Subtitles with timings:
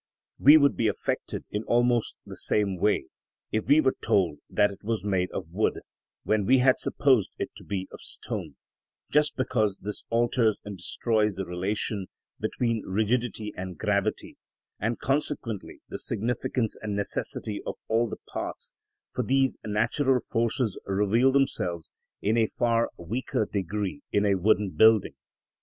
[0.39, 3.05] We would be affected in almost the same way
[3.51, 5.81] if we were told that it was made of wood,
[6.23, 8.55] when we had supposed it to be of stone,
[9.11, 12.07] just because this alters and destroys the relation
[12.39, 14.37] between rigidity and gravity,
[14.79, 18.73] and consequently the significance and necessity of all the parts,
[19.13, 21.91] for these natural forces reveal themselves
[22.23, 25.13] in a far weaker degree in a wooden building.